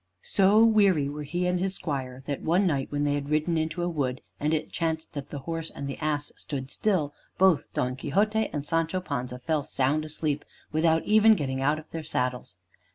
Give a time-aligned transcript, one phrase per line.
[0.23, 3.83] So weary were he and his squire, that one night, when they had ridden into
[3.83, 7.95] a wood, and it chanced that the horse and the ass stood still, both Don
[7.95, 12.57] Quixote and Sancho Panza fell sound asleep without even getting out of their saddles.